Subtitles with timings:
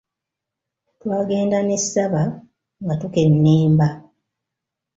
[0.99, 2.23] Twagenda ne Ssaba
[2.83, 3.87] nga tukennemba!